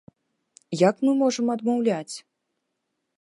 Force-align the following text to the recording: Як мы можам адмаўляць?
Як 0.89 0.95
мы 1.07 1.11
можам 1.21 1.53
адмаўляць? 1.57 2.15